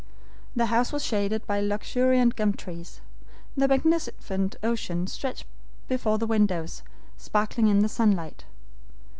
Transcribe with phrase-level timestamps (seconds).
[0.55, 3.01] The house was shaded by luxuriant gum trees.
[3.55, 5.45] The magnificent ocean stretched
[5.87, 6.81] before the windows,
[7.17, 8.45] sparkling in the sunlight.